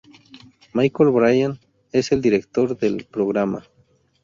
[0.73, 1.59] Michael Bryan
[1.91, 3.65] es el director del programa.